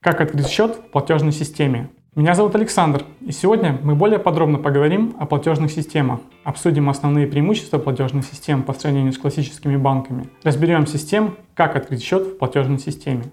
[0.00, 1.90] Как открыть счет в платежной системе?
[2.14, 7.78] Меня зовут Александр, и сегодня мы более подробно поговорим о платежных системах, обсудим основные преимущества
[7.78, 12.78] платежных систем по сравнению с классическими банками, разберемся с тем, как открыть счет в платежной
[12.78, 13.24] системе.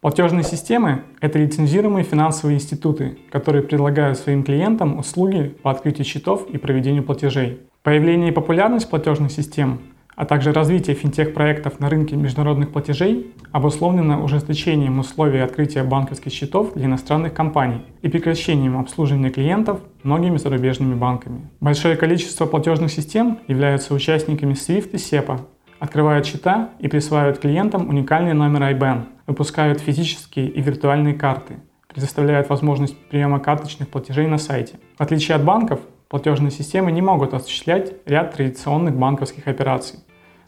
[0.00, 6.58] Платежные системы– это лицензируемые финансовые институты, которые предлагают своим клиентам услуги по открытию счетов и
[6.58, 7.60] проведению платежей.
[7.84, 9.82] Появление и популярность платежных систем
[10.18, 16.86] а также развитие финтех-проектов на рынке международных платежей обусловлено ужесточением условий открытия банковских счетов для
[16.86, 21.48] иностранных компаний и прекращением обслуживания клиентов многими зарубежными банками.
[21.60, 25.38] Большое количество платежных систем являются участниками SWIFT и SEPA,
[25.78, 32.96] открывают счета и присваивают клиентам уникальный номер IBAN, выпускают физические и виртуальные карты, предоставляют возможность
[33.08, 34.80] приема карточных платежей на сайте.
[34.98, 40.00] В отличие от банков, платежные системы не могут осуществлять ряд традиционных банковских операций.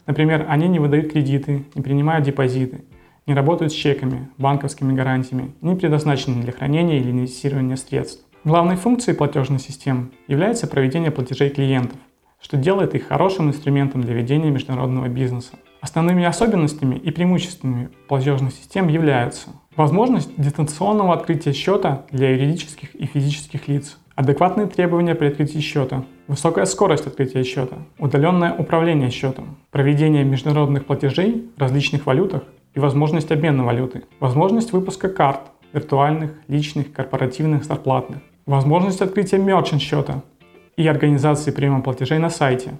[0.05, 2.83] Например, они не выдают кредиты, не принимают депозиты,
[3.27, 8.25] не работают с чеками, банковскими гарантиями, не предназначены для хранения или инвестирования средств.
[8.43, 11.99] Главной функцией платежных систем является проведение платежей клиентов,
[12.41, 15.53] что делает их хорошим инструментом для ведения международного бизнеса.
[15.79, 23.67] Основными особенностями и преимуществами платежных систем являются возможность дистанционного открытия счета для юридических и физических
[23.67, 30.85] лиц, Адекватные требования при открытии счета, высокая скорость открытия счета, удаленное управление счетом, проведение международных
[30.85, 32.43] платежей в различных валютах
[32.73, 35.41] и возможность обмена валюты, возможность выпуска карт,
[35.73, 40.23] виртуальных, личных, корпоративных, зарплатных, возможность открытия мерчант счета
[40.77, 42.79] и организации приема платежей на сайте,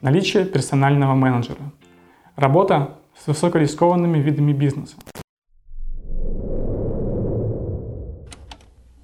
[0.00, 1.70] наличие персонального менеджера,
[2.34, 4.96] работа с высокорискованными видами бизнеса.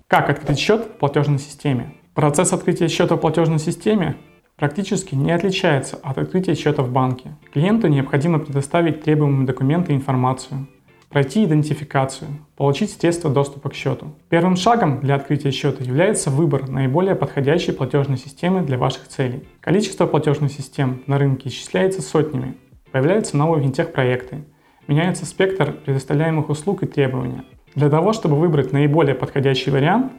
[0.09, 1.95] Как открыть счет в платежной системе?
[2.17, 4.17] Процесс открытия счета в платежной системе
[4.57, 7.37] практически не отличается от открытия счета в банке.
[7.53, 10.67] Клиенту необходимо предоставить требуемые документы и информацию,
[11.11, 14.15] пройти идентификацию, получить средства доступа к счету.
[14.31, 19.47] Первым шагом для открытия счета является выбор наиболее подходящей платежной системы для ваших целей.
[19.61, 22.57] Количество платежных систем на рынке исчисляется сотнями.
[22.93, 24.43] Появляются новые финтех-проекты,
[24.89, 27.43] меняется спектр предоставляемых услуг и требований.
[27.75, 30.13] Для того, чтобы выбрать наиболее подходящий вариант,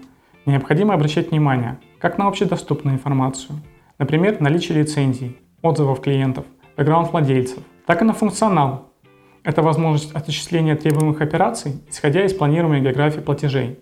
[0.47, 3.59] необходимо обращать внимание как на общедоступную информацию,
[4.00, 8.91] например, наличие лицензий, отзывов клиентов, бэкграунд владельцев, так и на функционал.
[9.44, 13.80] Это возможность осуществления требуемых операций, исходя из планируемой географии платежей,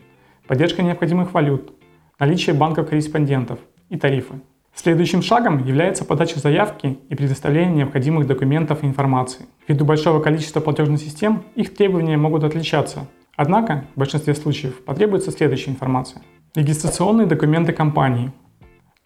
[0.47, 1.73] поддержка необходимых валют,
[2.19, 3.59] наличие банков-корреспондентов
[3.89, 4.35] и тарифы.
[4.73, 9.45] Следующим шагом является подача заявки и предоставление необходимых документов и информации.
[9.67, 15.71] Ввиду большого количества платежных систем их требования могут отличаться, Однако, в большинстве случаев потребуется следующая
[15.71, 16.21] информация.
[16.55, 18.31] Регистрационные документы компании.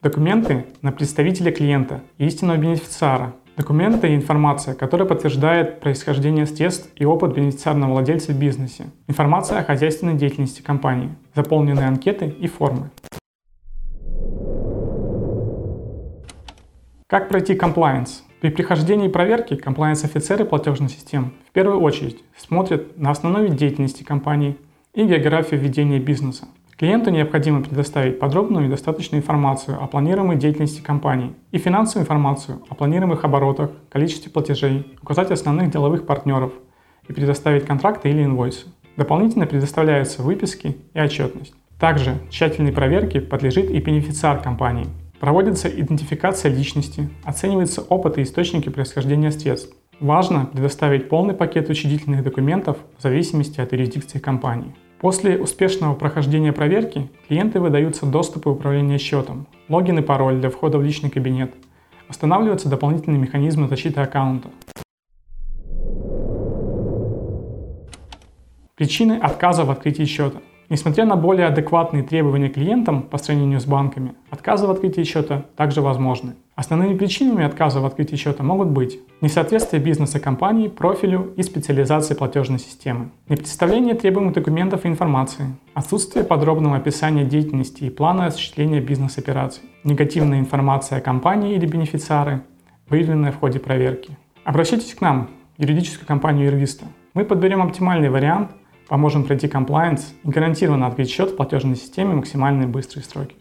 [0.03, 3.33] Документы на представителя клиента и истинного бенефициара.
[3.57, 8.91] Документы и информация, которая подтверждает происхождение средств и опыт бенефициарного владельца в бизнесе.
[9.07, 11.09] Информация о хозяйственной деятельности компании.
[11.33, 12.91] Заполненные анкеты и формы.
[17.07, 18.21] Как пройти compliance?
[18.41, 24.55] При прохождении проверки комплайенс-офицеры платежных систем в первую очередь смотрят на основной вид деятельности компании
[24.93, 26.47] и географию ведения бизнеса.
[26.79, 32.73] Клиенту необходимо предоставить подробную и достаточную информацию о планируемой деятельности компании и финансовую информацию о
[32.73, 36.53] планируемых оборотах, количестве платежей, указать основных деловых партнеров
[37.07, 38.67] и предоставить контракты или инвойсы.
[38.95, 41.53] Дополнительно предоставляются выписки и отчетность.
[41.77, 44.87] Также тщательной проверке подлежит и бенефициар компании–
[45.19, 49.75] Проводится идентификация личности, оценивается опыт и источники происхождения средств.
[49.99, 54.73] Важно предоставить полный пакет учредительных документов в зависимости от юрисдикции компании.
[54.99, 60.83] После успешного прохождения проверки клиенты выдаются доступы управления счетом, логин и пароль для входа в
[60.83, 61.53] личный кабинет.
[62.09, 64.49] Устанавливаются дополнительные механизмы защиты аккаунта.
[68.75, 70.41] Причины отказа в открытии счета.
[70.69, 75.81] Несмотря на более адекватные требования клиентам по сравнению с банками, отказы в открытии счета также
[75.81, 76.35] возможны.
[76.53, 82.59] Основными причинами отказа в открытии счета могут быть несоответствие бизнеса компании, профилю и специализации платежной
[82.59, 90.39] системы, непредставление требуемых документов и информации, отсутствие подробного описания деятельности и плана осуществления бизнес-операций, негативная
[90.39, 92.43] информация о компании или бенефициары,
[92.89, 94.15] выявленная в ходе проверки.
[94.43, 96.85] Обращайтесь к нам, юридическую компанию юриста.
[97.15, 98.51] Мы подберем оптимальный вариант–
[98.89, 103.35] Поможем пройти комплайенс и гарантированно открыть счет в платежной системе максимально быстрые сроки.